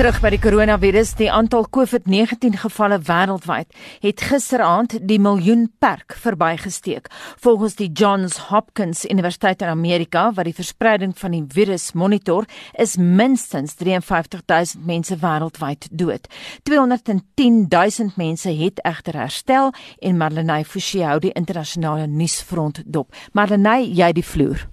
[0.00, 7.10] Terug by die koronavirus, die aantal COVID-19 gevalle wêreldwyd het gisteraand die miljoen perk verbygesteek.
[7.44, 12.48] Volgens die Johns Hopkins Universiteit in Amerika wat die verspreiding van die virus monitor,
[12.80, 16.32] is minstens 53000 mense wêreldwyd dood.
[16.64, 23.12] 210000 mense het egter herstel en Marlenae Forsie hou die internasionale nuusfront dop.
[23.36, 24.70] Marlenae, jy die vloer.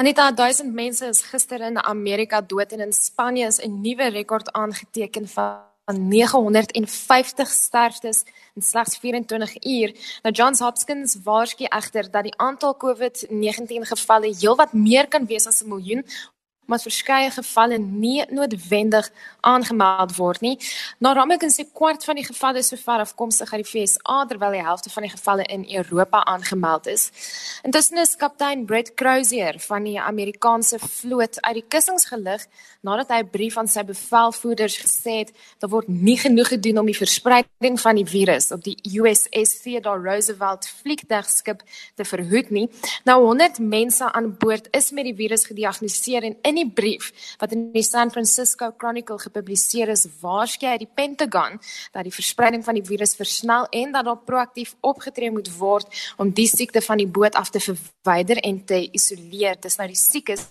[0.00, 4.52] Anita, 1000 mense is gister in Amerika dood en in Spanje is 'n nuwe rekord
[4.52, 8.24] aangeteken van 950 sterftes
[8.54, 9.94] in slegs 24 uur.
[10.22, 15.62] Nou Johns Hopkins waarsku egter dat die aantal COVID-19 gevalle heelwat meer kan wees as
[15.62, 16.04] 'n miljoen
[16.70, 19.10] maar verskeie gevalle nie noodwendig
[19.40, 20.56] aangemeld word nie.
[21.02, 24.92] Na Ramekens se kwart van die gevalle sover afkomstig uit die FSA terwyl die helfte
[24.94, 27.10] van die gevalle in Europa aangemeld is.
[27.66, 32.46] Intussen is kaptein Brett Crozier van die Amerikaanse vloot uit die kussings gelig
[32.86, 36.86] nadat hy 'n brief aan sy bevelvoerders gesê het dat word nie genoeg gedoen om
[36.86, 41.62] die verspreiding van die virus op die USS Theodore Roosevelt vliegtuigskip
[41.96, 42.68] te verhoed nie.
[43.04, 47.54] Nou 100 mense aan boord is met die virus gediagnoseer en in die brief wat
[47.56, 51.58] in die San Francisco Chronicle gepubliseer is, waarsku hy die Pentagon
[51.94, 55.88] dat die verspreiding van die virus versnel en dat daar proaktief opgetree moet word
[56.20, 59.58] om die siekte van die boot af te verwyder en te isoleer.
[59.60, 60.48] Dis nou die siekes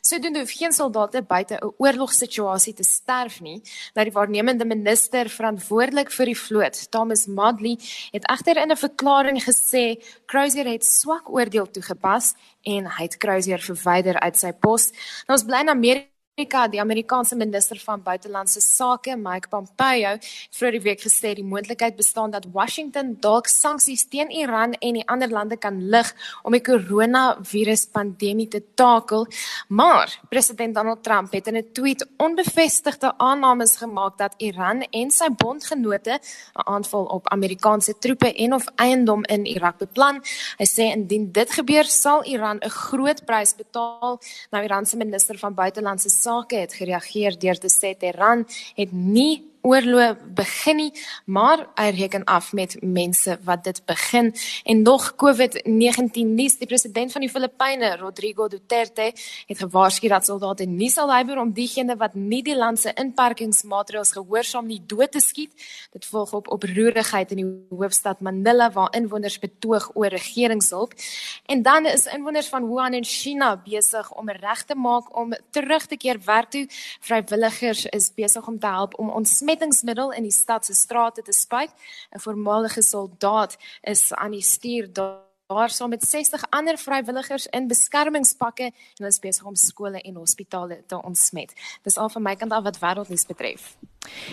[0.00, 3.62] Sodoende hoef geen soldate buite 'n oorlogssituasie te sterf nie.
[3.94, 7.78] Nou die waarnemende minister verantwoordelik vir die vloot, Thomas Madley,
[8.12, 13.58] het egter in 'n verklaring gesê Crozier het swak oordeel toegepas en hy het Crozier
[13.58, 14.90] verwyder uit sy pos.
[15.26, 16.09] Nou ons bly in Amerika
[16.40, 20.24] Amerika, die Amerikaanse minister van buitelandse sake, Mike Pompeo, het
[20.56, 25.04] vroeër die week gesê die moontlikheid bestaan dat Washington dalk sanksies teen Iran en die
[25.04, 26.08] ander lande kan lig
[26.42, 29.26] om die koronavirus pandemie te takel.
[29.68, 35.28] Maar president Donald Trump het in 'n tweet onbevestigde aannames gemaak dat Iran en sy
[35.28, 40.22] bondgenote 'n aanval op Amerikaanse troepe en of eiendom in Irak beplan.
[40.56, 44.20] Hy sê indien dit gebeur, sal Iran 'n groot prys betaal.
[44.50, 46.28] Nou Iran se minister van buitelandse sake
[46.64, 50.92] het gereageer deur te sê Tehran het nie oorlog begin nie,
[51.24, 54.32] maar hy reken af met mense wat dit begin.
[54.64, 59.10] En nog COVID-19 nuus, die president van die Filippyne, Rodrigo Duterte,
[59.46, 64.14] het gewaarsku dat soldate nie sal huiwer om diegene wat nie die land se inperkingsmaatreëls
[64.16, 65.52] gehoorsaam nie dood te skiet.
[65.92, 70.94] Dit volg op oproerigheid in die hoofstad Manila waar inwoners betoog oor regeringshulp.
[71.46, 75.86] En dan is inwoners van Wuhan in China besig om reg te maak om terug
[75.86, 76.66] te keer werk toe.
[77.00, 81.32] Vrywilligers is besig om te help om ons ontsmettingsmiddel in die stad se strate te
[81.32, 81.70] spuit.
[82.14, 88.62] 'n Voormalige soldaat is aan die stuur daar saam met 60 ander vrywilligers in beskermingspakke
[88.62, 91.52] en hulle is besig om skole en hospitale te ontsmet.
[91.82, 93.76] Dis al van my kant af wat wêreldnuus betref.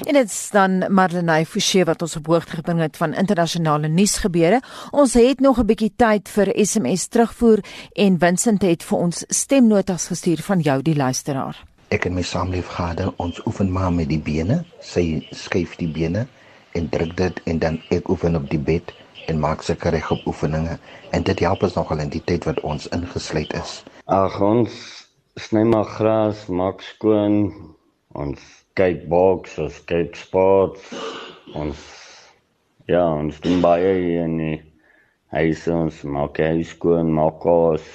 [0.06, 4.62] En dit is dan Marlenae Forsie wat ons op hoogte gebring het van internasionale nuusgebeure.
[4.92, 7.60] Ons het nog 'n bietjie tyd vir SMS terugvoer
[7.94, 13.08] en Vincent het vir ons stemnotas gestuur van jou die luisteraar ek en my saamleefgade
[13.24, 14.64] ons oefen maar met die bene.
[14.84, 16.26] Sy skuif die bene
[16.76, 18.92] en druk dit en dan ek oefen op die bed
[19.28, 20.78] en maak seker reg op oefeninge.
[21.12, 23.82] En dit help ons nogal in die tyd wat ons ingesluit is.
[24.06, 24.76] Ag ons
[25.38, 27.52] sny maar gras maak skoon
[28.18, 28.42] ons
[28.80, 30.80] kyk boks ons kyk sport
[31.60, 31.84] ons
[32.90, 33.92] ja ons doen baie
[34.24, 34.58] in die
[35.36, 37.86] huis ons maak huis skoon maak kos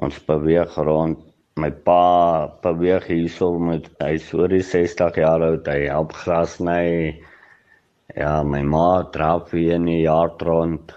[0.00, 1.25] ons beweeg rond
[1.56, 6.58] my pa beweeg hierso met hy is oor die 60 jaar oud hy help gras
[6.58, 7.16] sny
[8.12, 10.92] ja my ma draf hier in die jaar rond.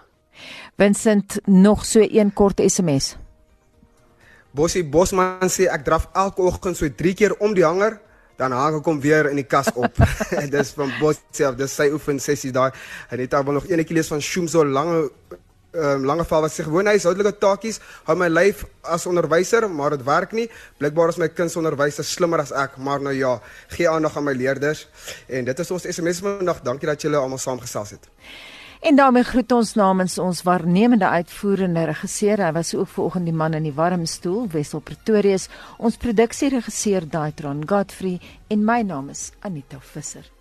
[0.79, 3.13] Vincent nog so een kort SMS
[4.51, 7.95] Bosie Bosman sê ek draf elke oggend so 3 keer om die hanger
[8.39, 9.95] dan hang ek hom weer in die kas op.
[10.55, 13.95] Dis van Bosie af dis sy oefen sessie daai en dit het al nog enetjie
[13.95, 15.07] lees van Shumso lange
[15.73, 20.05] um, lange val wat sê gewoon huishoudelike taakies hou my lyf as onderwyser maar dit
[20.05, 20.47] werk nie.
[20.77, 23.39] Blikbaar is my kind se onderwyser slimmer as ek maar nou ja
[23.75, 24.87] gee aandag aan my leerders.
[25.27, 26.63] En dit is ons SMS vandag.
[26.63, 28.09] Dankie dat julle almal saamgesels het.
[28.79, 32.39] En daarmee groet ons namens ons waarnemende uitvoerende regisseur.
[32.45, 37.67] Hy was ook vanoggend die man in die warm stoel, Wessel Pretorius, ons produksieregisseur Daitron
[37.67, 40.38] Godfrey en my naam is Anita Visser.